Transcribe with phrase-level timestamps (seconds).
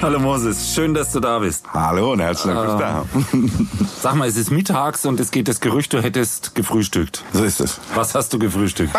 [0.00, 1.66] Hallo Moses, schön, dass du da bist.
[1.74, 3.04] Hallo und herzlich willkommen da.
[4.00, 7.24] Sag mal, es ist mittags und es geht das Gerücht, du hättest gefrühstückt.
[7.32, 7.80] So ist es.
[7.96, 8.94] Was hast du gefrühstückt?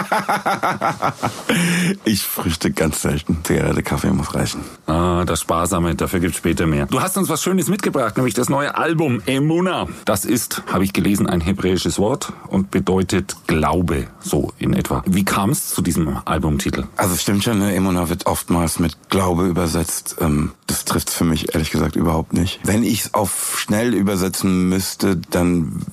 [2.04, 3.38] ich frühstück ganz selten.
[3.44, 4.60] Zigarette, Kaffee muss reichen.
[4.88, 6.86] Ah, das Sparsame, dafür gibt's später mehr.
[6.88, 9.88] Du hast uns was Schönes mitgebracht, nämlich das neue Album Emuna.
[10.04, 15.02] Das ist, habe ich gelesen, ein hebräisches Wort und bedeutet Glaube, so in etwa.
[15.06, 16.88] Wie kam es zu diesem Albumtitel?
[16.98, 17.74] Also es stimmt schon, ne?
[17.74, 20.18] Emuna wird oftmals mit Glaube übersetzt.
[20.20, 22.60] Ähm, das trifft für mich ehrlich gesagt überhaupt nicht.
[22.64, 25.84] Wenn ich es auf schnell übersetzen müsste, dann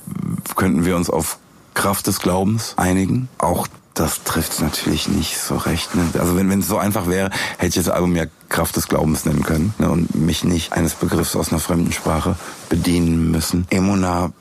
[0.56, 1.38] könnten wir uns auf
[1.74, 3.28] Kraft des Glaubens einigen.
[3.38, 5.94] Auch das trifft natürlich nicht so recht.
[5.94, 6.02] Ne?
[6.18, 9.42] Also wenn es so einfach wäre, hätte ich das Album ja Kraft des Glaubens nennen
[9.42, 9.90] können ne?
[9.90, 12.36] und mich nicht eines Begriffs aus einer fremden Sprache
[12.68, 13.66] bedienen müssen.
[13.70, 14.32] Emona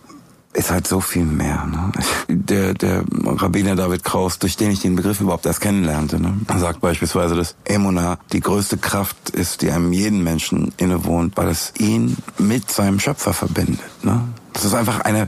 [0.56, 1.66] ist halt so viel mehr.
[1.66, 1.92] Ne?
[2.28, 6.34] Der, der Rabbiner David Kraus, durch den ich den Begriff überhaupt erst kennenlernte, ne?
[6.58, 11.74] sagt beispielsweise, dass Emuna die größte Kraft ist, die einem jeden Menschen innewohnt, weil es
[11.78, 14.04] ihn mit seinem Schöpfer verbindet.
[14.04, 14.22] Ne?
[14.56, 15.28] Das ist einfach eine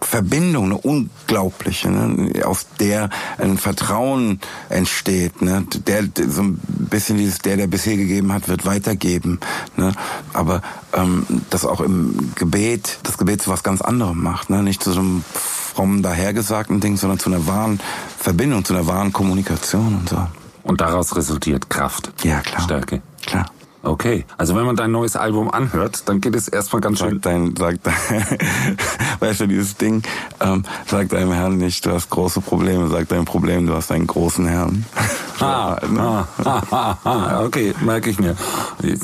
[0.00, 2.42] Verbindung, eine unglaubliche, ne?
[2.46, 5.42] aus der ein Vertrauen entsteht.
[5.42, 5.66] Ne?
[5.86, 9.38] Der so ein bisschen dieses, der, der bisher gegeben hat, wird weitergeben.
[9.76, 9.92] Ne?
[10.32, 10.62] Aber
[10.94, 14.62] ähm, das auch im Gebet, das Gebet zu was ganz anderem macht, ne?
[14.62, 17.80] nicht zu so einem frommen dahergesagten Ding, sondern zu einer wahren
[18.18, 20.26] Verbindung, zu einer wahren Kommunikation und so.
[20.62, 22.12] Und daraus resultiert Kraft.
[22.22, 22.62] Ja, klar.
[22.62, 23.02] Stärke.
[23.26, 23.44] Klar.
[23.86, 27.20] Okay, also wenn man dein neues Album anhört, dann geht es erstmal ganz schön.
[27.22, 27.94] Sagt dein, sagt dein,
[29.20, 30.02] weißt du, dieses Ding,
[30.40, 34.08] ähm, sagt deinem Herrn nicht, du hast große Probleme, sagt dein Problem, du hast einen
[34.08, 34.84] großen Herrn.
[35.38, 38.36] Ah, ah, ah, ah, okay, merke ich mir.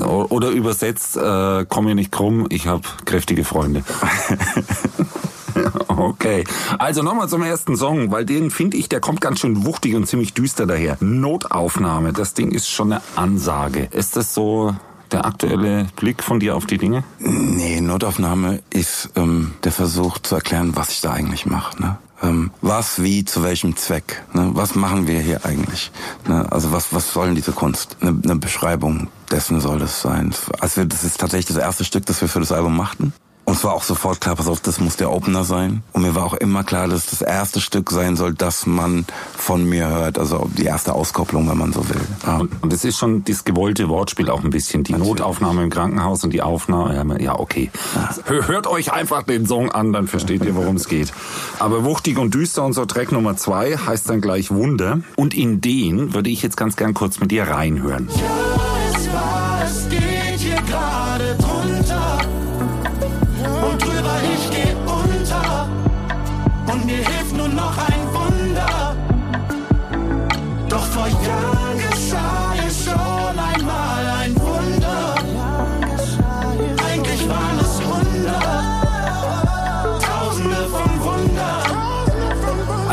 [0.01, 3.85] Oder übersetzt, äh, komm mir nicht krumm, ich habe kräftige Freunde.
[5.89, 6.45] Okay,
[6.79, 10.07] also nochmal zum ersten Song, weil den finde ich, der kommt ganz schön wuchtig und
[10.07, 10.97] ziemlich düster daher.
[11.01, 13.89] Notaufnahme, das Ding ist schon eine Ansage.
[13.93, 14.75] Ist das so
[15.13, 17.05] der aktuelle Blick von dir auf die Dinge?
[17.19, 21.81] Nee, Notaufnahme ist ähm, der Versuch zu erklären, was ich da eigentlich mache.
[21.81, 21.99] Ne?
[22.23, 24.23] Ähm, was, wie, zu welchem Zweck?
[24.33, 24.51] Ne?
[24.55, 25.91] Was machen wir hier eigentlich?
[26.27, 26.51] Ne?
[26.51, 27.97] Also was, was soll diese Kunst?
[28.01, 30.35] Eine, eine Beschreibung dessen soll das sein.
[30.61, 33.13] Also das ist tatsächlich das erste Stück, das wir für das Album machten.
[33.45, 35.83] Und es war auch sofort klar, pass auf, das muss der Opener sein.
[35.93, 39.05] Und mir war auch immer klar, dass das erste Stück sein soll, das man
[39.37, 40.19] von mir hört.
[40.19, 42.01] Also die erste Auskopplung, wenn man so will.
[42.25, 42.43] Ja.
[42.61, 44.85] Und, es ist schon das gewollte Wortspiel auch ein bisschen.
[44.85, 45.11] Die Natürlich.
[45.11, 47.71] Notaufnahme im Krankenhaus und die Aufnahme, ja okay.
[47.95, 48.47] Ja.
[48.47, 51.13] Hört euch einfach den Song an, dann versteht ihr, worum es geht.
[51.59, 55.01] Aber wuchtig und düster und so Track Nummer zwei heißt dann gleich Wunder.
[55.17, 58.09] Und in den würde ich jetzt ganz gern kurz mit dir reinhören.
[58.09, 60.57] Ja, es war, es geht hier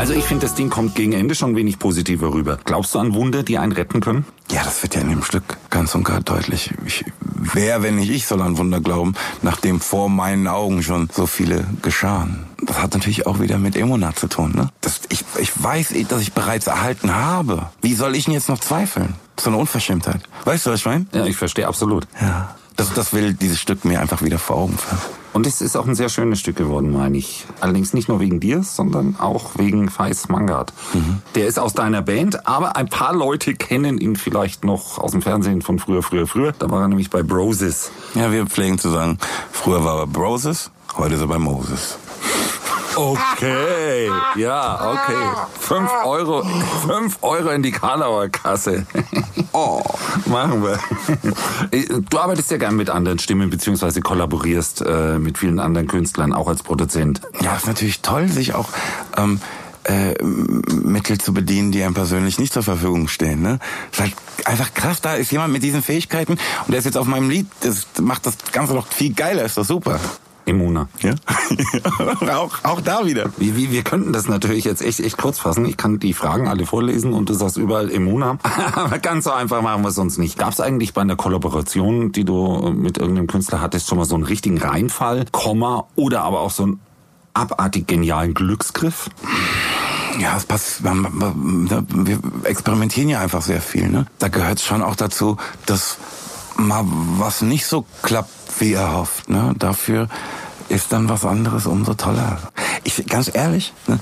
[0.00, 2.58] Also ich finde, das Ding kommt gegen Ende schon wenig positiver rüber.
[2.64, 4.24] Glaubst du an Wunder, die einen retten können?
[4.50, 6.72] Ja, das wird ja in dem Stück ganz und gar deutlich.
[6.86, 11.26] Ich, wer, wenn nicht ich, soll an Wunder glauben, nachdem vor meinen Augen schon so
[11.26, 12.46] viele geschahen.
[12.62, 14.52] Das hat natürlich auch wieder mit Emona zu tun.
[14.56, 14.70] Ne?
[14.80, 17.68] Das, ich, ich weiß, dass ich bereits erhalten habe.
[17.82, 19.16] Wie soll ich denn jetzt noch zweifeln?
[19.38, 20.22] So eine Unverschämtheit.
[20.46, 21.04] Weißt du, was ich meine?
[21.12, 22.06] Ja, ich verstehe absolut.
[22.22, 22.56] Ja.
[22.80, 24.98] Das, das will dieses Stück mir einfach wieder vor Augen führen.
[25.34, 27.44] Und es ist auch ein sehr schönes Stück geworden, meine ich.
[27.60, 30.72] Allerdings nicht nur wegen dir, sondern auch wegen Feis Mangard.
[30.94, 31.20] Mhm.
[31.34, 35.20] Der ist aus deiner Band, aber ein paar Leute kennen ihn vielleicht noch aus dem
[35.20, 36.52] Fernsehen von früher, früher, früher.
[36.52, 37.90] Da war er nämlich bei Broses.
[38.14, 39.18] Ja, wir pflegen zu sagen,
[39.52, 41.98] früher war er Broses, heute ist er bei Moses.
[42.96, 45.46] Okay, ja, okay.
[45.58, 46.42] Fünf Euro,
[46.86, 48.86] fünf Euro in die Karlauer Kasse.
[49.52, 49.82] Oh,
[50.26, 50.78] machen wir.
[52.08, 56.48] Du arbeitest ja gern mit anderen Stimmen, beziehungsweise kollaborierst äh, mit vielen anderen Künstlern, auch
[56.48, 57.20] als Produzent.
[57.40, 58.68] Ja, ist natürlich toll, sich auch
[59.16, 59.40] ähm,
[59.84, 63.42] äh, Mittel zu bedienen, die einem persönlich nicht zur Verfügung stehen.
[63.42, 63.58] Ne?
[63.92, 64.14] Ist halt
[64.44, 67.46] einfach krass, da ist jemand mit diesen Fähigkeiten und der ist jetzt auf meinem Lied,
[67.60, 69.98] das macht das Ganze doch viel geiler, ist doch super.
[70.46, 70.88] Emona.
[71.00, 71.14] Ja.
[72.36, 73.30] auch, auch da wieder.
[73.36, 75.64] Wir, wir, wir könnten das natürlich jetzt echt, echt kurz fassen.
[75.64, 78.38] Ich kann die Fragen alle vorlesen und du sagst überall Emona.
[78.74, 80.38] Aber ganz so einfach machen wir es uns nicht.
[80.38, 84.14] Gab es eigentlich bei einer Kollaboration, die du mit irgendeinem Künstler hattest, schon mal so
[84.14, 86.80] einen richtigen Reinfall, Komma oder aber auch so einen
[87.34, 89.08] abartig genialen Glücksgriff?
[90.18, 90.82] Ja, es passt.
[90.82, 93.88] Wir experimentieren ja einfach sehr viel.
[93.88, 94.06] Ne?
[94.18, 95.36] Da gehört es schon auch dazu,
[95.66, 95.98] dass
[96.56, 96.84] mal
[97.18, 99.28] was nicht so klappt, wie er hofft.
[99.28, 99.54] Ne?
[99.58, 100.08] Dafür
[100.68, 102.38] ist dann was anderes umso toller.
[102.84, 103.98] Ich ganz ehrlich, ne?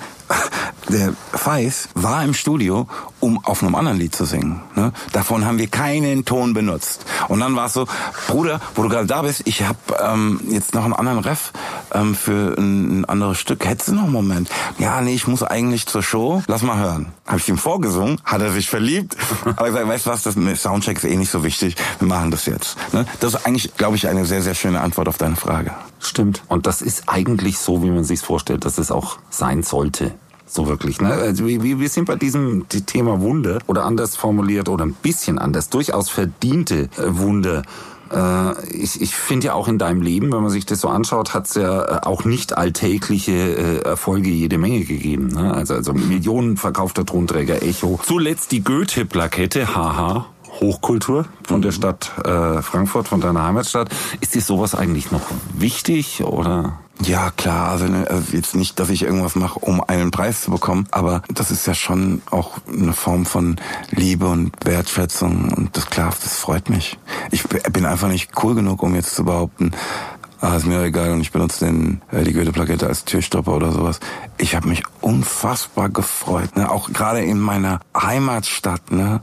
[0.88, 2.86] Der Feis war im Studio,
[3.20, 4.62] um auf einem anderen Lied zu singen.
[4.74, 4.92] Ne?
[5.12, 7.04] Davon haben wir keinen Ton benutzt.
[7.28, 7.86] Und dann war es so,
[8.26, 11.52] Bruder, wo du gerade da bist, ich habe ähm, jetzt noch einen anderen Ref
[11.92, 13.66] ähm, für ein, ein anderes Stück.
[13.66, 14.48] Hättest du noch einen Moment?
[14.78, 16.42] Ja, nee, ich muss eigentlich zur Show.
[16.46, 17.12] Lass mal hören.
[17.26, 19.16] Habe ich ihm vorgesungen, hat er sich verliebt.
[19.44, 21.76] Aber sag, weißt du was, das Soundcheck ist eh nicht so wichtig.
[21.98, 22.76] Wir machen das jetzt.
[22.92, 23.06] Ne?
[23.20, 25.72] Das ist eigentlich, glaube ich, eine sehr, sehr schöne Antwort auf deine Frage.
[26.00, 26.42] Stimmt.
[26.48, 30.14] Und das ist eigentlich so, wie man sich vorstellt, dass es auch sein sollte.
[30.48, 31.12] So wirklich, ne?
[31.12, 35.38] Also wir, wir sind bei diesem die Thema Wunde oder anders formuliert oder ein bisschen
[35.38, 37.62] anders, durchaus verdiente äh, Wunde.
[38.10, 41.34] Äh, ich ich finde ja auch in deinem Leben, wenn man sich das so anschaut,
[41.34, 45.28] hat es ja äh, auch nicht alltägliche Erfolge jede Menge gegeben.
[45.28, 45.52] Ne?
[45.52, 48.00] Also, also Millionen verkaufter Tonträger, Echo.
[48.02, 50.26] Zuletzt die Goethe-Plakette, haha.
[50.60, 53.90] Hochkultur von der Stadt äh, Frankfurt, von deiner Heimatstadt.
[54.20, 55.22] Ist dir sowas eigentlich noch
[55.56, 56.78] wichtig oder?
[57.02, 60.50] Ja, klar, also, ne, also jetzt nicht, dass ich irgendwas mache, um einen Preis zu
[60.50, 63.56] bekommen, aber das ist ja schon auch eine Form von
[63.90, 66.98] Liebe und Wertschätzung und das klar, das freut mich.
[67.30, 69.72] Ich bin einfach nicht cool genug, um jetzt zu behaupten,
[70.40, 74.00] ah, ist mir egal und ich benutze den, äh, die Goethe-Plakette als Türstopper oder sowas.
[74.36, 76.70] Ich habe mich unfassbar gefreut, ne?
[76.70, 79.20] auch gerade in meiner Heimatstadt, ne?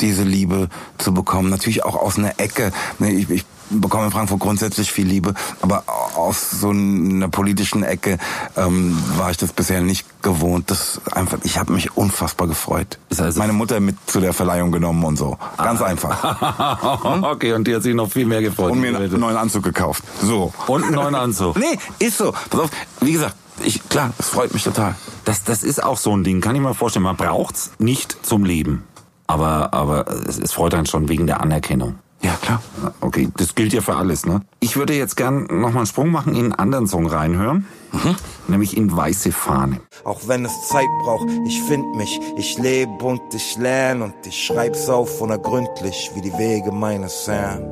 [0.00, 0.68] diese Liebe
[0.98, 1.50] zu bekommen.
[1.50, 2.72] Natürlich auch aus einer Ecke.
[2.98, 3.10] Ne?
[3.12, 5.84] Ich, ich bekomme in Frankfurt grundsätzlich viel Liebe, aber
[6.14, 8.18] aus so einer politischen Ecke
[8.56, 10.70] ähm, war ich das bisher nicht gewohnt.
[10.70, 12.98] Das einfach, ich habe mich unfassbar gefreut.
[13.16, 15.38] also Meine Mutter mit zu der Verleihung genommen und so.
[15.56, 17.22] Ganz einfach.
[17.22, 18.72] okay, und die hat sich noch viel mehr gefreut.
[18.72, 20.04] Und mir einen neuen Anzug gekauft.
[20.22, 20.52] So.
[20.66, 21.56] Und einen neuen Anzug.
[21.58, 22.32] nee, ist so.
[22.50, 22.70] Pass auf,
[23.00, 23.34] wie gesagt,
[23.64, 24.94] ich, klar, das freut mich total.
[25.24, 27.04] Das, das ist auch so ein Ding, kann ich mir vorstellen.
[27.04, 28.84] Man braucht's nicht zum Leben.
[29.26, 31.98] Aber, aber es, es freut einen schon wegen der Anerkennung.
[32.20, 32.62] Ja, klar.
[33.00, 34.40] Okay, das gilt ja für alles, ne?
[34.60, 37.66] Ich würde jetzt gern noch mal einen Sprung machen, in einen anderen Song reinhören.
[37.92, 38.16] Mhm.
[38.48, 39.80] Nämlich in Weiße Fahne.
[40.04, 44.44] Auch wenn es Zeit braucht, ich find mich, ich lebe und ich lerne und ich
[44.44, 47.64] schreib's auf unergründlich wie die Wege meines Herrn.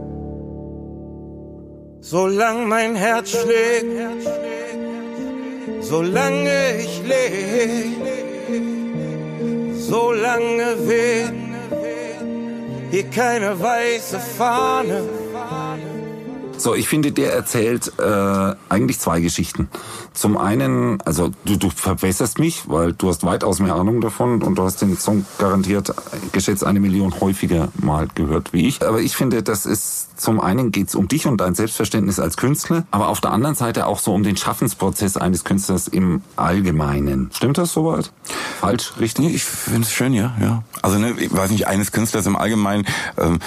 [2.01, 4.29] Solange mein Herz schlägt,
[5.81, 7.97] solange ich lebe,
[9.75, 11.46] solange weht
[12.91, 15.03] hier keine weiße Fahne.
[16.59, 19.69] So, ich finde, der erzählt äh, eigentlich zwei Geschichten.
[20.15, 24.57] Zum einen, also du, du verbesserst mich, weil du hast weitaus mehr Ahnung davon und
[24.57, 25.95] du hast den Song garantiert
[26.33, 28.87] geschätzt eine Million häufiger mal gehört wie ich.
[28.87, 32.87] Aber ich finde, das ist zum einen geht's um dich und dein Selbstverständnis als Künstler,
[32.91, 37.31] aber auf der anderen Seite auch so um den Schaffensprozess eines Künstlers im Allgemeinen.
[37.35, 38.11] Stimmt das soweit?
[38.61, 39.35] Falsch, richtig?
[39.35, 40.63] Ich finde es schön, ja, ja.
[40.81, 42.87] Also ne, ich weiß nicht, eines Künstlers im Allgemeinen,
[43.19, 43.39] ähm,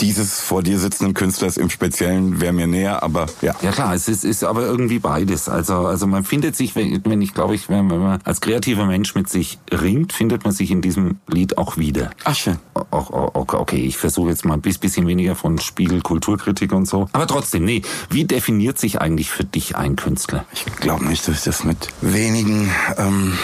[0.00, 3.54] dieses vor dir sitzenden Künstlers im Speziellen wäre mir näher, aber ja.
[3.62, 5.48] Ja klar, es ist, ist aber irgendwie beides.
[5.48, 9.28] Also, also man findet sich, wenn, ich glaube ich, wenn, man als kreativer Mensch mit
[9.28, 12.10] sich ringt, findet man sich in diesem Lied auch wieder.
[12.24, 12.58] Ach schön.
[12.90, 17.08] Okay, okay ich versuche jetzt mal ein bisschen weniger von Spiegel Kulturkritik und so.
[17.12, 20.46] Aber trotzdem, nee, wie definiert sich eigentlich für dich ein Künstler?
[20.52, 23.34] Ich glaube nicht, dass ich das mit wenigen ähm,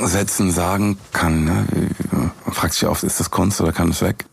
[0.00, 1.44] Sätzen sagen kann.
[1.44, 1.66] Ne?
[2.10, 4.24] Man fragt sich oft, ist das Kunst oder kann es weg?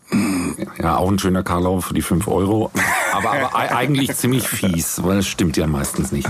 [0.80, 2.70] Ja, auch ein schöner Karlau für die 5 Euro.
[3.14, 6.28] Aber, aber eigentlich ziemlich fies, weil es stimmt ja meistens nicht.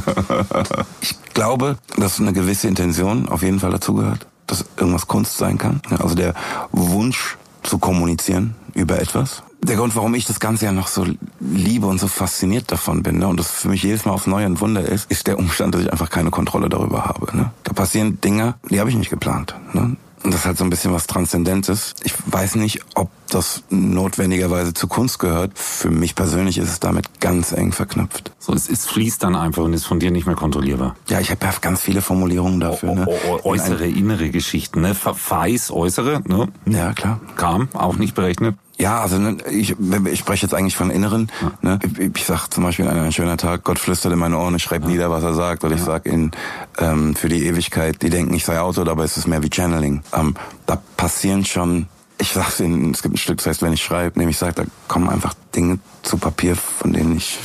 [1.00, 5.80] Ich glaube, dass eine gewisse Intention auf jeden Fall dazugehört, dass irgendwas Kunst sein kann.
[5.98, 6.34] Also der
[6.72, 9.42] Wunsch zu kommunizieren über etwas.
[9.62, 11.06] Der Grund, warum ich das Ganze ja noch so
[11.40, 14.44] liebe und so fasziniert davon bin ne, und das für mich jedes Mal aufs Neue
[14.44, 17.34] ein Wunder ist, ist der Umstand, dass ich einfach keine Kontrolle darüber habe.
[17.34, 17.50] Ne.
[17.62, 19.54] Da passieren Dinge, die habe ich nicht geplant.
[19.72, 19.96] Ne.
[20.24, 21.94] Und das hat so ein bisschen was Transzendentes.
[22.02, 25.58] Ich weiß nicht, ob das notwendigerweise zu Kunst gehört.
[25.58, 28.32] Für mich persönlich ist es damit ganz eng verknüpft.
[28.38, 30.96] So, es, es fließt dann einfach und ist von dir nicht mehr kontrollierbar.
[31.08, 32.94] Ja, ich habe ja ganz viele Formulierungen dafür.
[32.94, 33.06] Ne?
[33.06, 34.96] o, äußere, innere Geschichten, ne?
[35.28, 36.48] Weiß, äußere, ne?
[36.64, 37.20] Ja, klar.
[37.36, 38.56] Kam, auch nicht berechnet.
[38.78, 39.76] Ja, also ne, ich,
[40.06, 41.30] ich spreche jetzt eigentlich von Inneren.
[41.40, 41.52] Ja.
[41.62, 41.78] Ne?
[41.98, 44.62] Ich, ich sag zum Beispiel ein, ein schöner Tag, Gott flüstert in meine Ohren, ich
[44.62, 44.90] schreibe ja.
[44.90, 45.64] nieder, was er sagt.
[45.64, 46.32] Oder ich sag in
[46.78, 50.02] ähm, für die Ewigkeit, die denken, ich sei Auto, dabei ist es mehr wie Channeling.
[50.12, 50.34] Ähm,
[50.66, 51.86] da passieren schon,
[52.18, 54.54] ich sag's Ihnen, es gibt ein Stück, das heißt, wenn ich schreibe, nämlich ich sage,
[54.54, 57.38] da kommen einfach Dinge zu Papier, von denen ich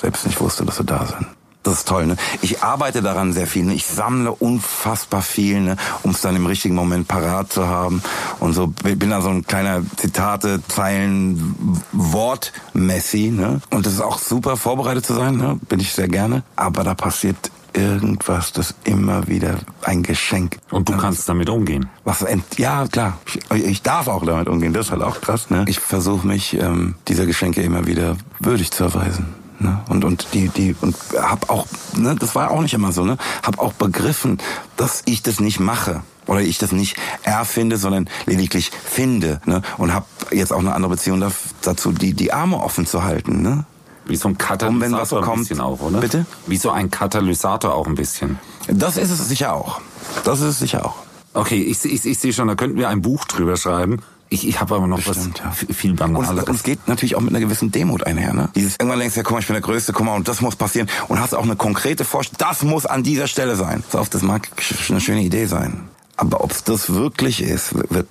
[0.00, 1.26] selbst nicht wusste, dass sie da sind.
[1.66, 2.16] Das ist toll, ne?
[2.42, 3.74] Ich arbeite daran sehr viel, ne?
[3.74, 5.76] Ich sammle unfassbar viel, ne?
[6.04, 8.02] Um es dann im richtigen Moment parat zu haben.
[8.38, 11.56] Und so bin da so ein kleiner Zitate, Zeilen,
[11.90, 13.60] Wort Messi, ne?
[13.70, 15.58] Und das ist auch super vorbereitet zu sein, ne?
[15.68, 16.44] Bin ich sehr gerne.
[16.54, 20.58] Aber da passiert irgendwas, das immer wieder ein Geschenk.
[20.70, 21.88] Und du kannst damit umgehen.
[22.04, 22.24] Was
[22.58, 24.72] ja klar, ich, ich, darf auch damit umgehen.
[24.72, 25.50] Das ist halt auch krass.
[25.50, 25.64] Ne?
[25.66, 29.45] Ich versuche mich ähm, dieser Geschenke immer wieder würdig zu erweisen.
[29.58, 29.80] Ne?
[29.88, 33.16] Und, und die, die, und hab auch, ne, das war auch nicht immer so, ne?
[33.42, 34.38] Hab auch begriffen,
[34.76, 36.02] dass ich das nicht mache.
[36.26, 39.40] Oder ich das nicht erfinde, sondern lediglich finde.
[39.46, 39.62] Ne?
[39.78, 41.22] Und hab jetzt auch eine andere Beziehung
[41.62, 43.42] dazu, die, die Arme offen zu halten.
[43.42, 43.64] Ne?
[44.06, 46.00] Wie so ein Katalysator was so ein kommt- bisschen auch, oder?
[46.00, 46.26] Bitte?
[46.48, 48.40] Wie so ein Katalysator auch ein bisschen.
[48.66, 49.80] Das ist es sicher auch.
[50.24, 50.96] Das ist es sicher auch.
[51.32, 54.00] Okay, ich, ich, ich sehe schon, da könnten wir ein Buch drüber schreiben.
[54.28, 55.74] Ich, ich habe aber noch Bestimmt, was ja.
[55.74, 56.42] viel Und Banaleres.
[56.42, 58.34] es, und es geht natürlich auch mit einer gewissen Demut einher.
[58.34, 58.48] Ne?
[58.56, 60.40] Dieses irgendwann denkst du, ja, guck mal, ich bin der Größte, guck mal, und das
[60.40, 60.88] muss passieren.
[61.08, 63.84] Und hast auch eine konkrete Vorstellung, das muss an dieser Stelle sein.
[63.90, 64.48] So oft, das mag
[64.88, 65.88] eine schöne Idee sein.
[66.16, 68.08] Aber ob es das wirklich ist, wird,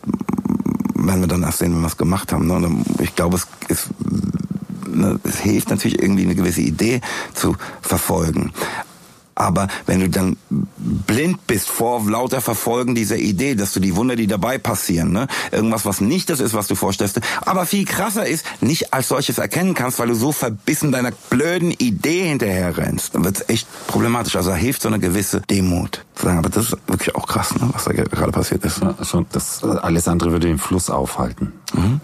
[0.94, 2.48] werden wir dann erst sehen, wenn wir es gemacht haben.
[2.48, 2.54] Ne?
[2.54, 3.90] Und ich glaube, es ist
[4.88, 7.02] ne, es hilft natürlich irgendwie eine gewisse Idee
[7.34, 8.52] zu verfolgen.
[9.36, 10.38] Aber wenn du dann
[10.78, 15.28] blind bist vor lauter Verfolgen dieser Idee, dass du die Wunder, die dabei passieren, ne,
[15.52, 19.38] irgendwas, was nicht das ist, was du vorstellst, aber viel krasser ist, nicht als solches
[19.38, 24.36] erkennen kannst, weil du so verbissen deiner blöden Idee hinterher rennst, dann wird's echt problematisch.
[24.36, 26.06] Also da hilft so eine gewisse Demut.
[26.16, 28.82] Zu sagen, aber das ist wirklich auch krass, ne, was da ge- gerade passiert ist.
[28.82, 31.52] Ja, schon, das alles andere würde den Fluss aufhalten.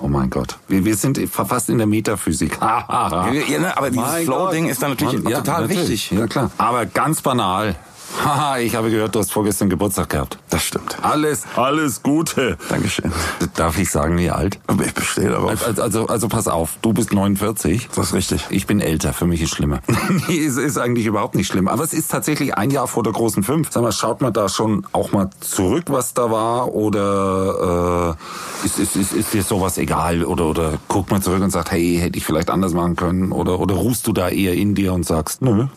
[0.01, 0.57] Oh mein Gott.
[0.67, 2.57] Wir, wir sind fast in der Metaphysik.
[2.71, 5.89] Ja, ne, aber dieses Flow-Ding ist dann natürlich Mann, ja, total natürlich.
[5.89, 6.11] wichtig.
[6.11, 6.51] Ja, klar.
[6.57, 7.75] Aber ganz banal.
[8.19, 10.37] Haha, ich habe gehört, du hast vorgestern Geburtstag gehabt.
[10.49, 10.97] Das stimmt.
[11.01, 12.57] Alles, alles Gute.
[12.69, 13.11] Dankeschön.
[13.55, 14.59] Darf ich sagen, wie alt?
[14.67, 15.65] Aber ich bestehe darauf.
[15.65, 17.89] Also, also, also pass auf, du bist 49.
[17.95, 18.45] Das ist richtig.
[18.49, 19.79] Ich bin älter, für mich ist schlimmer.
[20.27, 21.67] nee, es ist eigentlich überhaupt nicht schlimm.
[21.67, 23.69] Aber es ist tatsächlich ein Jahr vor der großen Fünf.
[23.71, 26.73] Sag mal, schaut man da schon auch mal zurück, was da war?
[26.73, 28.17] Oder
[28.63, 30.23] äh, ist, ist, ist, ist dir sowas egal?
[30.23, 33.31] Oder, oder guckt man zurück und sagt, hey, hätte ich vielleicht anders machen können?
[33.31, 35.67] Oder, oder ruhst du da eher in dir und sagst, nö,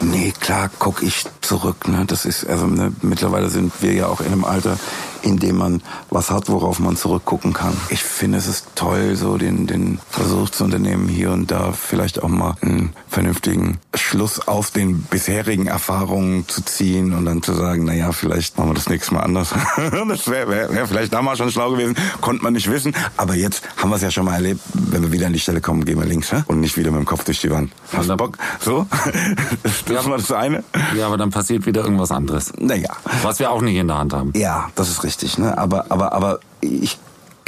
[0.00, 1.88] Nee, klar guck ich zurück.
[1.88, 2.04] Ne?
[2.06, 4.78] Das ist also ne, mittlerweile sind wir ja auch in einem Alter,
[5.22, 7.76] in dem man was hat, worauf man zurückgucken kann.
[7.90, 12.22] Ich finde, es ist toll, so den den Versuch zu unternehmen, hier und da vielleicht
[12.22, 17.84] auch mal einen vernünftigen Schluss aus den bisherigen Erfahrungen zu ziehen und dann zu sagen,
[17.84, 19.54] na ja, vielleicht machen wir das nächste Mal anders.
[20.08, 22.94] das wäre wär, wär vielleicht damals schon schlau gewesen, konnte man nicht wissen.
[23.16, 24.60] Aber jetzt haben wir es ja schon mal erlebt.
[24.74, 26.42] Wenn wir wieder an die Stelle kommen, gehen wir links hä?
[26.46, 27.72] und nicht wieder mit dem Kopf durch die Wand.
[27.92, 28.38] Hast du Bock?
[28.60, 28.86] So?
[29.86, 30.64] das war das eine.
[30.96, 32.52] ja, aber dann passiert wieder irgendwas anderes.
[32.58, 32.90] Naja.
[33.22, 34.32] Was wir auch nicht in der Hand haben.
[34.34, 35.09] Ja, das ist richtig.
[35.38, 35.56] Ne?
[35.56, 36.98] Aber, aber, aber ich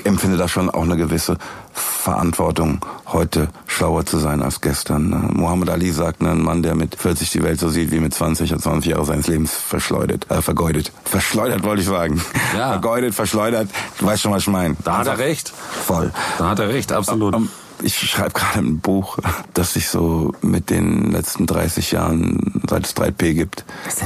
[0.05, 1.37] empfinde da schon auch eine gewisse
[1.73, 5.11] Verantwortung, heute schlauer zu sein als gestern.
[5.11, 5.29] Ne?
[5.33, 8.13] Muhammad Ali sagt, ne, ein Mann, der mit 40 die Welt so sieht wie mit
[8.13, 10.93] 20, hat 20 Jahre seines Lebens verschleudert, äh, vergeudet.
[11.05, 12.21] Verschleudert wollte ich sagen.
[12.57, 12.71] Ja.
[12.71, 13.69] Vergeudet, verschleudert.
[13.99, 14.77] Du weißt schon, was ich meine.
[14.85, 15.51] Da hat er recht.
[15.51, 16.13] Voll.
[16.39, 17.35] Da hat er recht, absolut.
[17.35, 17.49] Ähm,
[17.83, 19.19] Ich schreibe gerade ein Buch,
[19.55, 23.65] das sich so mit den letzten 30 Jahren, seit es 3P gibt,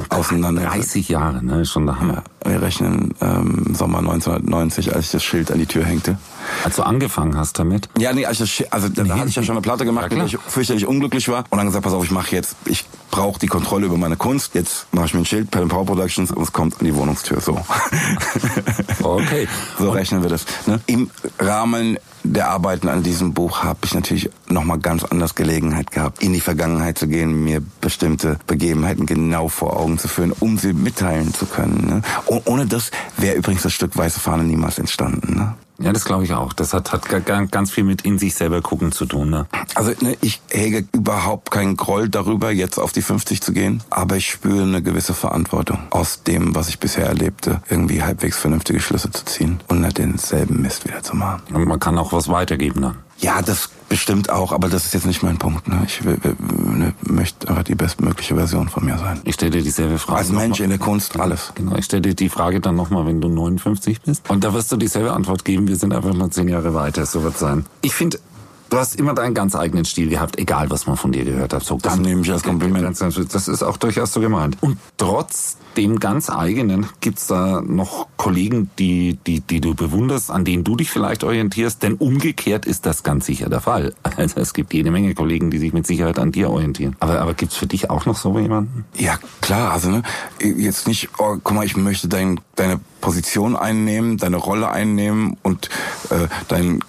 [0.08, 0.62] auseinander.
[0.62, 1.64] 30 Jahre, ne?
[1.66, 2.24] Schon der Hammer.
[2.44, 6.18] Ja, wir rechnen ähm, Sommer 1990, als ich das Schild an die Tür hängte.
[6.64, 7.88] Als du angefangen hast damit.
[7.98, 10.12] Ja, nee, als das Schild, also da, da hatte ich ja schon eine Platte gemacht,
[10.12, 13.38] Ja, ich fürchterlich unglücklich war und dann gesagt, pass auf, ich mache jetzt, ich brauche
[13.38, 14.54] die Kontrolle über meine Kunst.
[14.54, 17.40] Jetzt mache ich mir ein Schild, Pen Power Productions und es kommt an die Wohnungstür.
[17.40, 17.60] So.
[19.02, 19.48] Okay.
[19.78, 20.46] So rechnen wir das.
[20.66, 20.80] Ne?
[20.86, 21.98] Im Rahmen
[22.32, 26.40] der Arbeiten an diesem Buch habe ich natürlich nochmal ganz anders Gelegenheit gehabt, in die
[26.40, 31.46] Vergangenheit zu gehen, mir bestimmte Begebenheiten genau vor Augen zu führen, um sie mitteilen zu
[31.46, 31.86] können.
[31.86, 32.02] Ne?
[32.26, 35.36] Oh, ohne das wäre übrigens das Stück Weiße Fahne niemals entstanden.
[35.36, 35.54] Ne?
[35.78, 36.52] Ja, das glaube ich auch.
[36.54, 39.28] Das hat, hat ga- ga- ganz viel mit in sich selber gucken zu tun.
[39.30, 39.46] Ne?
[39.74, 44.16] Also ne, ich hege überhaupt keinen Groll darüber, jetzt auf die 50 zu gehen, aber
[44.16, 49.10] ich spüre eine gewisse Verantwortung aus dem, was ich bisher erlebte, irgendwie halbwegs vernünftige Schlüsse
[49.10, 51.42] zu ziehen und nicht denselben Mist wieder zu machen.
[51.52, 52.96] Und man kann auch was weitergeben dann.
[53.18, 55.68] Ja, das bestimmt auch, aber das ist jetzt nicht mein Punkt.
[55.68, 55.82] Ne?
[55.86, 59.20] Ich will, will, ne, möchte einfach die bestmögliche Version von mir sein.
[59.24, 60.18] Ich stelle dir dieselbe Frage.
[60.18, 61.52] Als Mensch in der Kunst, alles.
[61.54, 64.28] Genau, ich stelle dir die Frage dann nochmal, wenn du 59 bist.
[64.28, 65.68] Und da wirst du dieselbe Antwort geben.
[65.68, 67.06] Wir sind einfach mal zehn Jahre weiter.
[67.06, 67.66] So wird sein.
[67.82, 68.18] Ich finde,
[68.70, 71.62] du hast immer deinen ganz eigenen Stil gehabt, egal was man von dir gehört hat.
[71.64, 73.00] So Das ganz- nehme ich als Kompliment.
[73.00, 74.56] Das ist auch durchaus so gemeint.
[74.60, 80.44] Und trotz dem ganz eigenen gibt's da noch Kollegen, die, die, die du bewunderst, an
[80.44, 83.94] denen du dich vielleicht orientierst, denn umgekehrt ist das ganz sicher der Fall.
[84.16, 86.96] Also es gibt jede Menge Kollegen, die sich mit Sicherheit an dir orientieren.
[87.00, 88.86] Aber, aber gibt's für dich auch noch so jemanden?
[88.96, 90.02] Ja, klar, also ne,
[90.40, 95.68] jetzt nicht, oh, guck mal, ich möchte dein, deine Position einnehmen, deine Rolle einnehmen und
[96.08, 96.80] äh, dein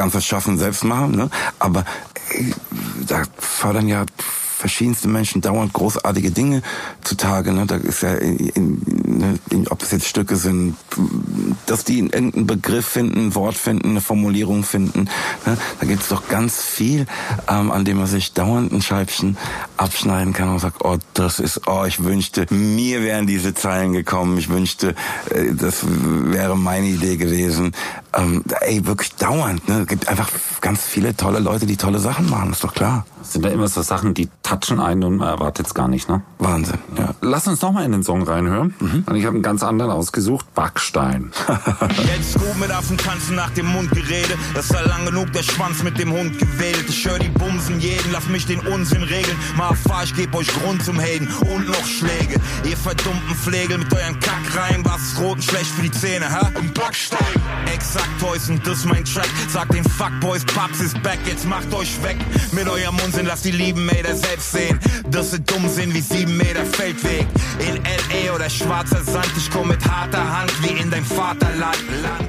[0.00, 1.28] ganzes Schaffen selbst machen, ne?
[1.58, 1.84] Aber
[2.30, 2.52] äh,
[3.06, 4.06] da fördern ja
[4.60, 6.62] verschiedenste Menschen dauernd großartige Dinge
[7.02, 7.52] zutage.
[7.52, 7.66] Ne?
[7.66, 8.82] Da ist ja, in, in,
[9.18, 10.76] ne, in, ob das jetzt Stücke sind,
[11.66, 15.08] dass die irgendeinen Begriff finden, ein Wort finden, eine Formulierung finden.
[15.46, 15.56] Ne?
[15.80, 17.06] Da gibt's doch ganz viel,
[17.48, 19.36] ähm, an dem man sich dauernd ein Scheibchen
[19.76, 24.38] abschneiden kann und sagt, oh, das ist, oh, ich wünschte, mir wären diese Zeilen gekommen.
[24.38, 24.94] Ich wünschte,
[25.30, 27.72] äh, das wäre meine Idee gewesen.
[28.12, 29.68] Ähm, ey, wirklich dauernd.
[29.68, 29.80] Ne?
[29.80, 33.06] Es gibt einfach ganz viele tolle Leute, die tolle Sachen machen, ist doch klar.
[33.22, 36.22] Sind da immer so Sachen, die touchen einen und man erwartet es gar nicht, ne?
[36.38, 37.14] Wahnsinn, ja.
[37.20, 38.74] Lass uns noch mal in den Song reinhören.
[38.80, 41.30] Und ich habe einen ganz anderen ausgesucht, Backstein.
[42.16, 44.34] Jetzt gut mit Affen tanzen nach dem Mundgerede.
[44.54, 46.84] Das war lang genug der Schwanz mit dem Hund gewählt.
[46.88, 49.36] Ich hör die Bumsen jeden, lass mich den Unsinn regeln.
[49.56, 52.40] Mal fahr, ich geb euch Grund zum Haten und noch Schläge.
[52.68, 54.84] Ihr verdummten Pflegel mit euren Kackreihen.
[54.84, 56.46] Was ist rot und schlecht für die Zähne, hä?
[56.58, 57.18] Im Backstein.
[57.72, 59.28] Exakt, Toys und das mein Track.
[59.48, 61.18] Sagt den Fuckboys, Paps ist back.
[61.26, 62.16] Jetzt macht euch weg
[62.52, 63.26] mit eurem Unsinn.
[63.26, 64.78] Lasst die lieben Meter selbst sehen.
[65.10, 67.26] Dass sie dumm sind wie sieben Meter Feldweg.
[67.58, 68.34] In L.A.
[68.34, 69.30] oder schwarzer Sand.
[69.36, 71.60] Ich komm mit harter Hand wie in dein Vaterland.
[71.60, 71.76] Land.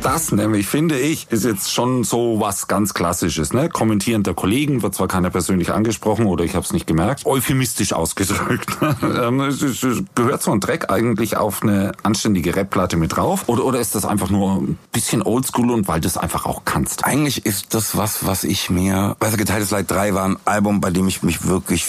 [0.04, 3.54] Das nämlich, finde ich, ist jetzt schon so was ganz Klassisches.
[3.54, 3.70] Ne?
[3.70, 8.70] Kommentierender Kollegen, wird zwar keiner persönlich angesprochen oder ich habe es nicht gemerkt, euphemistisch ausgedrückt.
[9.02, 9.38] Ähm,
[10.16, 13.44] Gehört so ein Track eigentlich auf eine anständige Rapplatte mit drauf?
[13.48, 16.64] Oder, oder ist das einfach nur ein bisschen oldschool und weil du es einfach auch
[16.66, 17.06] kannst?
[17.06, 20.92] Eigentlich ist das was, was ich mir, also Geteiltes Leid 3 war ein Album, bei
[20.92, 21.86] dem ich mich wirklich,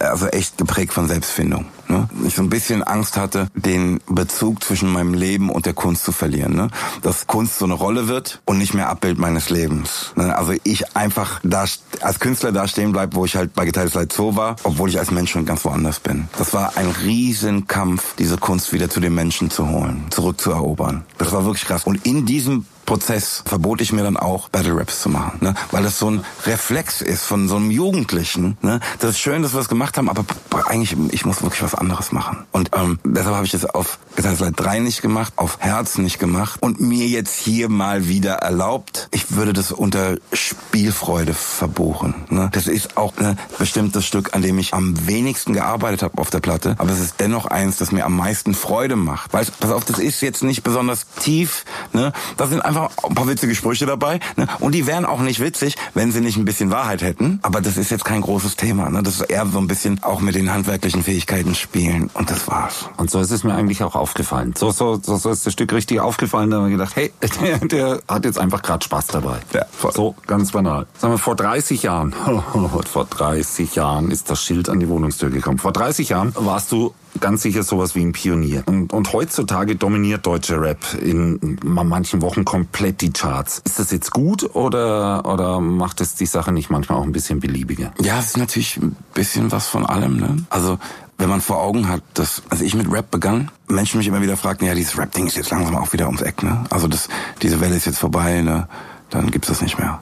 [0.00, 1.66] also echt geprägt von Selbstfindung.
[1.88, 2.08] Ne?
[2.26, 6.12] Ich so ein bisschen Angst hatte, den Bezug zwischen meinem Leben und der Kunst zu
[6.12, 6.54] verlieren.
[6.54, 6.68] Ne?
[7.02, 10.12] Dass Kunst so eine Rolle wird und nicht mehr Abbild meines Lebens.
[10.16, 10.36] Ne?
[10.36, 11.64] Also ich einfach da
[12.00, 14.98] als Künstler da stehen bleib, wo ich halt bei Geteiltes Leid 2 war, obwohl ich
[14.98, 16.28] als Mensch schon ganz woanders bin.
[16.38, 21.04] Das war ein Riesenkampf, diese Kunst wieder zu den Menschen zu holen, zurückzuerobern.
[21.18, 21.84] Das war wirklich krass.
[21.84, 25.54] Und in diesem Prozess verbot ich mir dann auch Battle Raps zu machen, ne?
[25.72, 28.56] weil das so ein Reflex ist von so einem Jugendlichen.
[28.62, 28.80] Ne?
[28.98, 30.24] Das ist schön, dass wir es gemacht haben, aber
[30.66, 32.46] eigentlich ich muss wirklich was anderes machen.
[32.50, 36.62] Und ähm, deshalb habe ich das auf Leid 3 nicht gemacht, auf Herz nicht gemacht
[36.62, 39.08] und mir jetzt hier mal wieder erlaubt.
[39.10, 42.14] Ich würde das unter Spielfreude verbuchen.
[42.30, 42.48] Ne?
[42.52, 46.30] Das ist auch ne, bestimmt das Stück, an dem ich am wenigsten gearbeitet habe auf
[46.30, 49.34] der Platte, aber es ist dennoch eins, das mir am meisten Freude macht.
[49.34, 51.66] Weil, pass auf, das ist jetzt nicht besonders tief.
[51.92, 52.14] Ne?
[52.38, 54.20] Da sind einfach ein paar witzige Sprüche dabei.
[54.36, 54.46] Ne?
[54.60, 57.40] Und die wären auch nicht witzig, wenn sie nicht ein bisschen Wahrheit hätten.
[57.42, 58.88] Aber das ist jetzt kein großes Thema.
[58.90, 59.02] Ne?
[59.02, 62.10] Das ist eher so ein bisschen auch mit den handwerklichen Fähigkeiten spielen.
[62.14, 62.88] Und das war's.
[62.96, 64.54] Und so ist es mir eigentlich auch aufgefallen.
[64.56, 66.50] So, so, so, so ist das Stück richtig aufgefallen.
[66.50, 69.38] Da haben wir gedacht, hey, der, der hat jetzt einfach gerade Spaß dabei.
[69.52, 69.92] Ja, voll.
[69.92, 70.86] So, ganz banal.
[70.98, 72.12] Sagen wir, vor 30 Jahren,
[72.92, 75.58] vor 30 Jahren ist das Schild an die Wohnungstür gekommen.
[75.58, 78.62] Vor 30 Jahren warst du ganz sicher sowas wie ein Pionier.
[78.66, 83.62] Und, und heutzutage dominiert deutsche Rap in manchen Wochen komplett die Charts.
[83.64, 87.40] Ist das jetzt gut oder, oder macht es die Sache nicht manchmal auch ein bisschen
[87.40, 87.92] beliebiger?
[88.00, 90.16] Ja, es ist natürlich ein bisschen was von allem.
[90.16, 90.44] Ne?
[90.50, 90.78] Also
[91.18, 94.36] wenn man vor Augen hat, dass als ich mit Rap begann, Menschen mich immer wieder
[94.36, 96.42] fragten, ja, dieses Rap-Ding ist jetzt langsam auch wieder ums Eck.
[96.42, 96.64] Ne?
[96.70, 97.08] Also das,
[97.42, 98.68] diese Welle ist jetzt vorbei, ne?
[99.10, 100.00] dann gibt's das nicht mehr.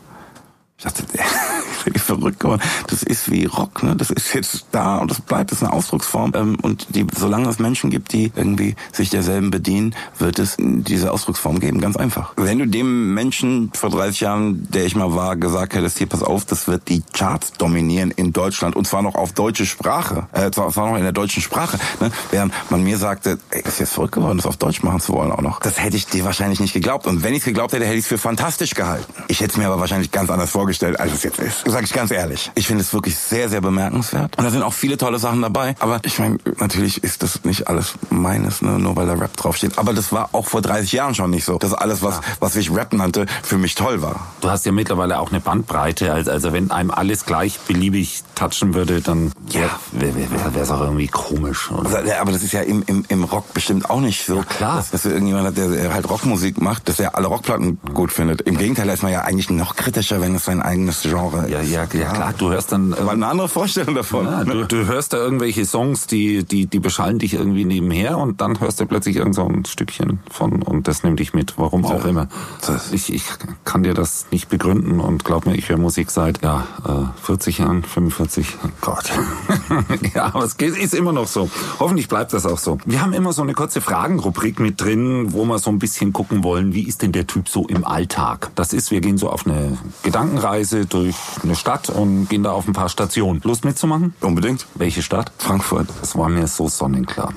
[0.79, 1.05] Ich dachte,
[1.79, 2.61] ich bin verrückt geworden.
[2.89, 3.97] Das ist wie Rock, ne?
[3.97, 6.33] Das ist jetzt da und das bleibt, das ist eine Ausdrucksform.
[6.35, 11.13] Ähm, Und die, solange es Menschen gibt, die irgendwie sich derselben bedienen, wird es diese
[11.13, 12.35] Ausdrucksform geben, ganz einfach.
[12.37, 16.23] Wenn du dem Menschen vor 30 Jahren, der ich mal war, gesagt hättest, hier pass
[16.23, 20.51] auf, das wird die Charts dominieren in Deutschland und zwar noch auf deutsche Sprache, äh,
[20.51, 22.11] zwar, noch in der deutschen Sprache, ne?
[22.31, 25.33] während man mir sagte, ey, ist jetzt verrückt geworden, das auf Deutsch machen zu wollen
[25.33, 25.61] auch noch.
[25.61, 27.07] Das hätte ich dir wahrscheinlich nicht geglaubt.
[27.07, 29.11] Und wenn ich es geglaubt hätte, hätte ich es für fantastisch gehalten.
[29.29, 31.65] Ich hätte es mir aber wahrscheinlich ganz anders vorgestellt, als es jetzt ist.
[31.67, 32.51] Sag ich ganz ehrlich.
[32.55, 34.37] Ich finde es wirklich sehr, sehr bemerkenswert.
[34.37, 35.75] Und da sind auch viele tolle Sachen dabei.
[35.79, 39.79] Aber ich meine, natürlich ist das nicht alles meines, ne, nur weil da Rap draufsteht.
[39.79, 41.59] Aber das war auch vor 30 Jahren schon nicht so.
[41.59, 44.27] Dass alles, was, was ich Rap nannte, für mich toll war.
[44.41, 46.13] Du hast ja mittlerweile auch eine Bandbreite.
[46.13, 50.71] Also, also wenn einem alles gleich beliebig touchen würde, dann ja, wäre wär, wär, es
[50.71, 51.71] auch irgendwie komisch.
[51.73, 54.37] Also, ja, aber das ist ja im, im, im Rock bestimmt auch nicht so.
[54.37, 54.77] Ja, klar.
[54.77, 58.43] Dass, dass irgendjemand hat, der halt Rockmusik macht, dass er alle Rockplatten gut findet.
[58.43, 61.61] Im Gegenteil, da ist man ja eigentlich noch kritischer, wenn es sein eigenes Genre Ja,
[61.61, 61.71] ist.
[61.71, 62.35] ja, ja, klar.
[62.37, 62.95] Du hörst dann.
[62.95, 64.27] Aber eine andere Vorstellung davon.
[64.27, 68.41] Ja, du, du hörst da irgendwelche Songs, die, die, die beschallen dich irgendwie nebenher und
[68.41, 71.85] dann hörst du plötzlich irgend so ein Stückchen von und das nimmt dich mit, warum
[71.85, 72.29] auch immer.
[72.67, 73.25] Das- Ich, ich
[73.65, 77.59] kann dir das nicht begründen und glaub mir, ich höre Musik seit ja, äh, 40
[77.59, 79.11] Jahren, 45, oh Gott.
[80.15, 81.49] ja, aber es geht, ist immer noch so.
[81.79, 82.79] Hoffentlich bleibt das auch so.
[82.85, 86.45] Wir haben immer so eine kurze Fragenrubrik mit drin, wo wir so ein bisschen gucken
[86.45, 88.51] wollen, wie ist denn der Typ so im Alltag?
[88.55, 90.46] Das ist, wir gehen so auf eine Gedankenreise
[90.89, 93.41] durch eine Stadt und gehen da auf ein paar Stationen.
[93.45, 94.15] Lust mitzumachen?
[94.21, 94.67] Unbedingt.
[94.75, 95.33] Welche Stadt?
[95.39, 95.89] Frankfurt.
[96.01, 97.33] Das war mir so sonnenklar.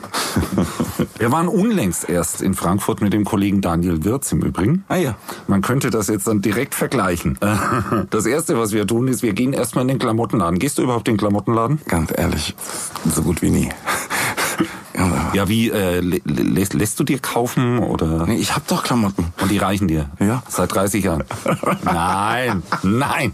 [1.18, 4.84] Wir waren unlängst erst in Frankfurt mit dem Kollegen Daniel Wirz im Übrigen.
[4.88, 5.16] Ah ja.
[5.48, 7.38] Man könnte das jetzt dann direkt vergleichen.
[8.10, 10.60] Das erste, was wir tun, ist, wir gehen erstmal in den Klamottenladen.
[10.60, 11.80] Gehst du überhaupt in den Klamottenladen?
[11.88, 12.56] Ganz ehrlich,
[13.06, 13.70] so gut wie nie.
[15.34, 18.26] Ja, wie, äh, lä lässt, lässt du dir kaufen oder?
[18.26, 19.26] Nee, ich hab doch Klamotten.
[19.42, 20.10] Und die reichen dir?
[20.20, 20.44] Ja.
[20.48, 21.24] Seit 30 Jahren?
[21.84, 23.34] nein, nein.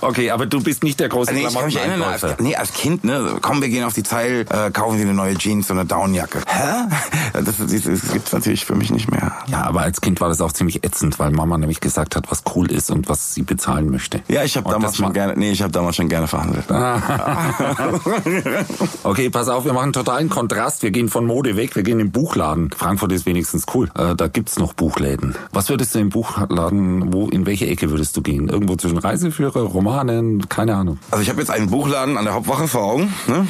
[0.00, 2.72] okay, aber du bist nicht der große Nee, ich kann mich erinnern, als, nee, als
[2.72, 5.78] Kind, ne, komm, wir gehen auf die Zeil, äh, kaufen Sie eine neue Jeans und
[5.78, 6.40] eine Downjacke.
[6.46, 6.88] Hä?
[7.40, 9.32] Das, das, das gibt's natürlich für mich nicht mehr.
[9.46, 12.42] Ja, aber als Kind war das auch ziemlich ätzend, weil Mama nämlich gesagt hat, was
[12.54, 14.20] cool ist und was sie bezahlen möchte.
[14.28, 16.64] Ja, ich habe damals schon gerne, nee, ich habe damals schon gerne verhandelt.
[19.02, 20.82] Okay, pass auf, wir machen totalen Kontrast.
[20.82, 22.70] Wir gehen von Mode weg, wir gehen den Buchladen.
[22.74, 23.90] Frankfurt ist wenigstens cool.
[23.98, 25.34] Äh, da gibt's noch Buchläden.
[25.52, 28.48] Was würdest du im Buchladen, wo, in welche Ecke würdest du gehen?
[28.48, 30.98] Irgendwo zwischen Reiseführer, Romanen, keine Ahnung.
[31.10, 33.12] Also ich habe jetzt einen Buchladen an der Hauptwache vor Augen.
[33.26, 33.46] Ne?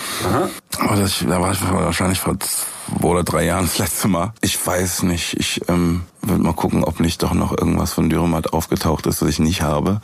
[0.78, 4.32] Aber das, da war ich wahrscheinlich vor zwei oder drei Jahren das letzte Mal.
[4.40, 5.34] Ich weiß nicht.
[5.38, 9.28] Ich ähm, würde mal gucken, ob nicht doch noch irgendwas von Dürrematt aufgetaucht ist, das
[9.28, 10.00] ich nicht habe.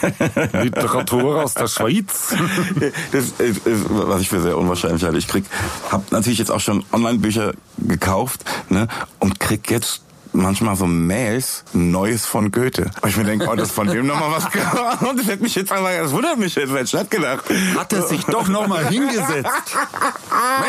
[0.52, 2.34] Literatur aus der Schweiz.
[3.12, 5.18] das ist, ist, was ich für sehr unwahrscheinlich halte.
[5.18, 5.44] Ich krieg,
[5.90, 12.26] hab natürlich jetzt auch schon Online-Bücher gekauft ne, und krieg jetzt manchmal so Mails, Neues
[12.26, 12.90] von Goethe.
[13.02, 15.02] Und ich mir denke, oh, das von dem nochmal was gehört.
[15.02, 17.44] Und das hätte mich jetzt aber, das wundert mich jetzt, hätte ich nicht gedacht.
[17.76, 19.50] Hat er sich doch noch mal hingesetzt.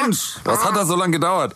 [0.01, 1.55] Mensch, was hat da so lange gedauert?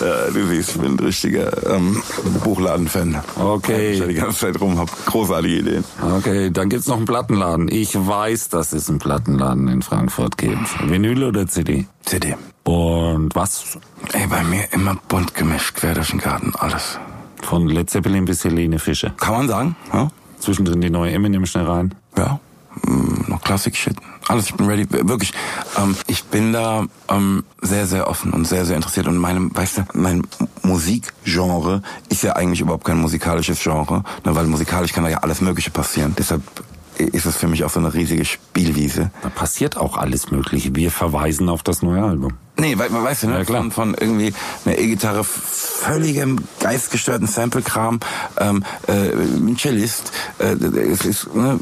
[0.00, 2.02] Ja, du siehst, ich bin ein richtiger ähm,
[2.42, 3.22] Buchladen-Fan.
[3.38, 3.92] Okay.
[3.92, 5.84] Ich da die ganze Zeit rum, hab großartige Ideen.
[6.16, 7.68] Okay, dann gibt's noch einen Plattenladen.
[7.68, 10.90] Ich weiß, dass es einen Plattenladen in Frankfurt gibt.
[10.90, 11.86] Vinyl oder CD?
[12.04, 12.36] CD.
[12.64, 13.78] Und was?
[14.12, 16.98] Ey, bei mir immer bunt gemischt, quer durch den Garten, alles.
[17.42, 19.10] Von Led Zeppelin bis Helene Fischer.
[19.10, 20.10] Kann man sagen, ja?
[20.40, 21.94] Zwischendrin die neue Eminem schnell rein.
[22.16, 22.40] Ja,
[22.86, 23.96] mm, noch Klassik-Shit.
[24.28, 24.86] Alles, ich bin ready.
[24.90, 25.34] Wirklich,
[25.76, 29.06] ähm, ich bin da ähm, sehr, sehr offen und sehr, sehr interessiert.
[29.06, 30.26] Und meinem, weißt du, mein
[30.62, 35.42] Musikgenre ist ja eigentlich überhaupt kein musikalisches Genre, ne, weil musikalisch kann da ja alles
[35.42, 36.14] Mögliche passieren.
[36.18, 36.42] Deshalb
[36.96, 39.10] ist es für mich auch so eine riesige Spielwiese.
[39.22, 40.74] Da passiert auch alles Mögliche.
[40.74, 42.32] Wir verweisen auf das neue Album.
[42.56, 43.38] Nee, we weißt du, ne?
[43.38, 43.62] Ja, klar.
[43.62, 44.32] Von, von irgendwie
[44.64, 48.00] einer E-Gitarre, völligem geistgestörten Sample-Kram,
[48.38, 51.58] ähm, äh, ein Cellist, äh, es ist, ne,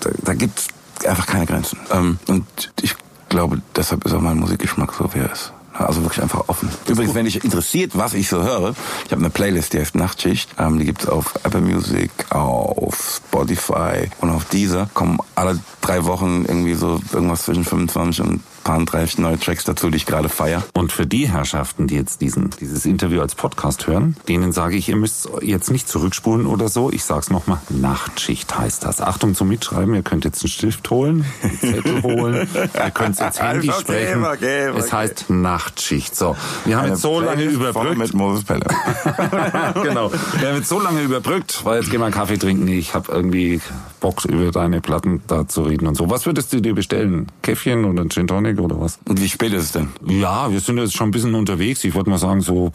[0.00, 0.66] da, da gibt's
[1.06, 1.78] einfach keine Grenzen.
[1.92, 2.96] Ähm, und ich
[3.28, 5.52] glaube, deshalb ist auch mein Musikgeschmack so, wie er ist.
[5.78, 6.70] Also wirklich einfach offen.
[6.88, 10.50] Übrigens, wenn dich interessiert, was ich so höre, ich habe eine Playlist, die heißt Nachtschicht.
[10.58, 14.88] Ähm, die gibt's auf Apple Music, auf Spotify und auf Deezer.
[14.94, 19.90] Kommen alle drei Wochen irgendwie so irgendwas zwischen 25 und paar 30 neue Tracks dazu,
[19.90, 20.64] die ich gerade feier.
[20.74, 24.88] Und für die Herrschaften, die jetzt diesen, dieses Interview als Podcast hören, denen sage ich,
[24.88, 26.90] ihr müsst jetzt nicht zurückspulen oder so.
[26.90, 29.00] Ich sag's nochmal, Nachtschicht heißt das.
[29.00, 33.40] Achtung zum Mitschreiben, ihr könnt jetzt einen Stift holen, einen Zettel holen, ihr könnt ins
[33.40, 34.24] Handy Okay, sprechen.
[34.24, 34.78] okay, okay.
[34.78, 36.16] Es heißt Nachtschicht.
[36.16, 37.98] So, wir haben Eine jetzt so lange überbrückt.
[37.98, 38.66] Mit Moses Pelle.
[39.84, 40.10] genau.
[40.40, 42.66] Wir haben jetzt so lange überbrückt, weil jetzt gehen wir einen Kaffee trinken.
[42.66, 43.60] Ich habe irgendwie
[44.06, 46.08] Bock, über deine Platten da zu reden und so.
[46.08, 47.26] Was würdest du dir bestellen?
[47.42, 49.00] Käffchen oder ein Gin Tonic oder was?
[49.08, 49.88] Und wie spät ist es denn?
[50.06, 51.82] Ja, wir sind jetzt schon ein bisschen unterwegs.
[51.82, 52.70] Ich würde mal sagen so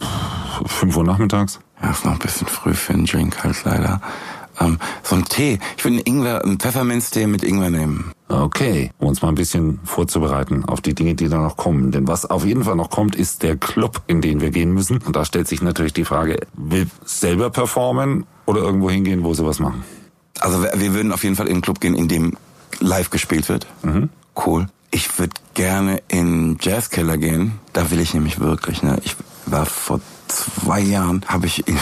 [0.66, 1.58] 5 Uhr nachmittags.
[1.82, 4.02] Ja, ist noch ein bisschen früh für einen Drink halt leider.
[4.60, 5.58] Ähm, so ein Tee.
[5.78, 8.12] Ich würde einen Ingwer, einen Pfefferminztee mit Ingwer nehmen.
[8.28, 11.92] Okay, um uns mal ein bisschen vorzubereiten auf die Dinge, die da noch kommen.
[11.92, 14.98] Denn was auf jeden Fall noch kommt, ist der Club, in den wir gehen müssen.
[14.98, 19.46] Und da stellt sich natürlich die Frage, will selber performen oder irgendwo hingehen, wo sie
[19.46, 19.82] was machen?
[20.42, 22.36] Also wir, würden auf jeden Fall in einen Club gehen, in dem
[22.80, 23.68] live gespielt wird.
[24.44, 24.66] Cool.
[24.90, 27.60] Ich würde gerne in Jazzkeller gehen.
[27.72, 28.82] Da will ich nämlich wirklich.
[28.82, 28.98] Ne?
[29.04, 29.14] Ich
[29.46, 31.78] war vor zwei Jahren, habe ich in,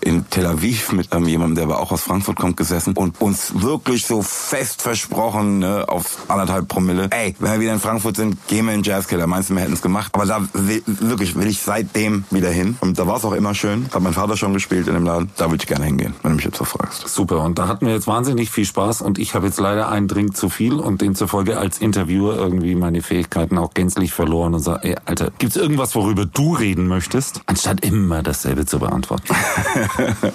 [0.00, 3.62] in Tel Aviv mit ähm, jemandem, der aber auch aus Frankfurt kommt, gesessen und uns
[3.62, 8.36] wirklich so fest versprochen, ne, auf anderthalb Promille, ey, wenn wir wieder in Frankfurt sind,
[8.48, 9.26] gehen wir in den Jazzkeller.
[9.26, 10.12] Meinst du, wir hätten es gemacht?
[10.14, 12.76] Aber da will, wirklich will ich seitdem wieder hin.
[12.80, 13.88] Und da war es auch immer schön.
[13.92, 15.30] Hat mein Vater schon gespielt in dem Laden.
[15.36, 17.08] Da würde ich gerne hingehen, wenn du mich jetzt so fragst.
[17.08, 20.08] Super, und da hatten wir jetzt wahnsinnig viel Spaß und ich habe jetzt leider einen
[20.08, 24.88] Drink zu viel und demzufolge als Interviewer irgendwie meine Fähigkeiten auch gänzlich verloren und sage,
[24.88, 27.40] ey, Alter, gibt's irgendwas, worüber du reden möchtest?
[27.46, 29.34] Anstatt immer dasselbe zu beantworten.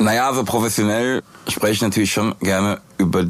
[0.00, 3.26] Naja, also professionell spreche ich natürlich schon gerne über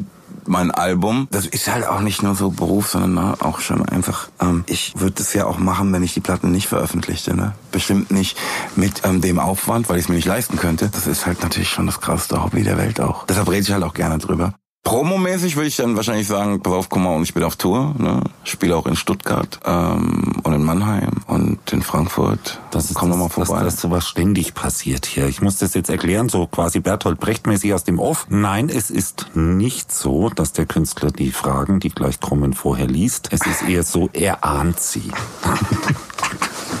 [0.47, 1.27] mein Album.
[1.29, 4.93] Das ist halt auch nicht nur so Beruf, sondern ne, auch schon einfach, ähm, ich
[4.95, 7.35] würde es ja auch machen, wenn ich die Platten nicht veröffentlichte.
[7.35, 7.53] Ne?
[7.73, 8.37] Bestimmt nicht
[8.77, 10.89] mit ähm, dem Aufwand, weil ich es mir nicht leisten könnte.
[10.89, 13.25] Das ist halt natürlich schon das krasseste Hobby der Welt auch.
[13.25, 14.53] Deshalb rede ich halt auch gerne drüber.
[14.83, 17.93] Promomäßig würde ich dann wahrscheinlich sagen, pass auf, komm mal und ich bin auf Tour.
[17.99, 18.23] Ne?
[18.43, 22.59] Spiele auch in Stuttgart ähm, und in Mannheim und in Frankfurt.
[22.95, 23.63] komm doch mal vorbei.
[23.63, 25.27] Dass das sowas ständig passiert hier.
[25.27, 28.25] Ich muss das jetzt erklären, so quasi Bertolt Brecht-mäßig aus dem Off.
[28.29, 33.29] Nein, es ist nicht so, dass der Künstler die Fragen, die gleich kommen, vorher liest.
[33.31, 35.11] Es ist eher so, er ahnt sie.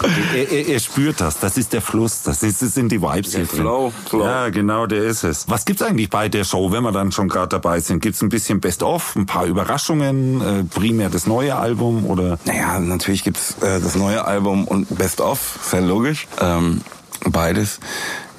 [0.03, 1.39] er, er, er spürt das.
[1.39, 2.23] Das ist der Fluss.
[2.23, 3.59] Das, ist, das sind die Vibes Der hier drin.
[3.61, 4.23] Flow, Flow.
[4.23, 5.49] Ja, genau, der ist es.
[5.49, 8.01] Was gibt's eigentlich bei der Show, wenn wir dann schon gerade dabei sind?
[8.01, 12.37] Gibt's ein bisschen Best-of, ein paar Überraschungen, äh, primär das neue Album oder?
[12.45, 16.27] Naja, natürlich gibt's äh, das neue Album und Best of, ist ja logisch.
[16.39, 16.81] Ähm,
[17.29, 17.79] beides.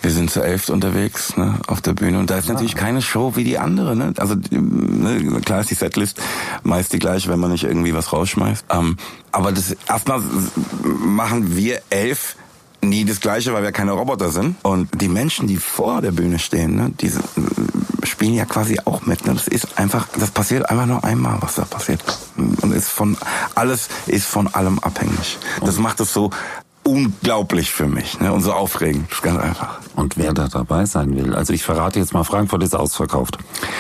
[0.03, 3.37] Wir sind zu elft unterwegs ne, auf der Bühne und da ist natürlich keine Show
[3.37, 3.97] wie die andere.
[3.97, 4.13] Ne?
[4.19, 6.21] Also die, ne, klar ist die Setlist
[6.65, 8.67] meist die gleiche, wenn man nicht irgendwie was rausschmeißt.
[8.71, 8.97] Ähm,
[9.31, 10.21] aber das erstmal
[10.83, 12.37] machen wir elf
[12.83, 14.57] nie das gleiche, weil wir keine Roboter sind.
[14.63, 17.21] Und die Menschen, die vor der Bühne stehen, ne, diese
[18.05, 19.27] spielen ja quasi auch mit.
[19.27, 19.35] Ne?
[19.35, 22.03] Das ist einfach, das passiert einfach nur einmal, was da passiert.
[22.37, 23.17] Und ist von
[23.55, 25.39] alles ist von allem abhängig.
[25.65, 26.31] Das macht es so
[26.85, 28.33] unglaublich für mich ne?
[28.33, 29.11] und so aufregend.
[29.11, 29.81] Das ist ganz einfach.
[29.97, 31.35] Und wer da dabei sein will.
[31.35, 33.39] Also ich verrate jetzt mal, Frankfurt ist ausverkauft.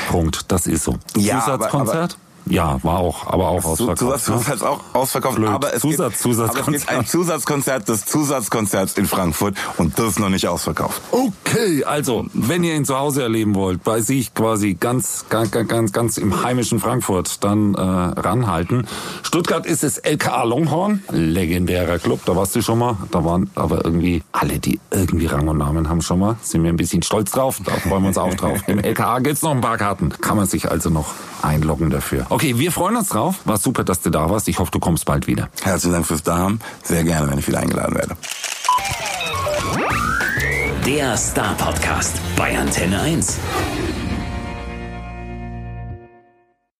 [0.09, 0.45] Punkt.
[0.49, 0.97] Das ist so.
[1.17, 2.17] Ja, Zusatzkonzert?
[2.53, 3.99] Ja, war auch, aber auch ausverkauft.
[3.99, 4.37] Zusatz, ne?
[4.37, 5.37] Zusatz auch ausverkauft.
[5.37, 5.49] Blöd.
[5.49, 6.73] Aber es, Zusatz, gibt, aber es Zusatzkonzert.
[6.73, 11.01] gibt ein Zusatzkonzert des Zusatzkonzerts in Frankfurt und das ist noch nicht ausverkauft.
[11.11, 15.93] Okay, also, wenn ihr ihn zu Hause erleben wollt, bei sich quasi ganz, ganz, ganz,
[15.93, 18.87] ganz im heimischen Frankfurt, dann äh, ranhalten.
[19.23, 22.99] Stuttgart ist es LKA Longhorn, legendärer Club, da warst du schon mal.
[23.11, 26.71] Da waren aber irgendwie alle, die irgendwie Rang und Namen haben schon mal, sind wir
[26.71, 27.61] ein bisschen stolz drauf.
[27.65, 28.61] Da freuen wir uns auch drauf.
[28.67, 32.27] Im LKA gibt's noch ein paar Karten, kann man sich also noch einloggen dafür.
[32.29, 33.37] Okay, wir freuen uns drauf.
[33.45, 34.49] War super, dass du da warst.
[34.49, 35.49] Ich hoffe, du kommst bald wieder.
[35.63, 36.61] Herzlichen Dank fürs Dahaben.
[36.83, 38.17] Sehr gerne, wenn ich wieder eingeladen werde.
[40.85, 43.39] Der Star Podcast bei Antenne 1.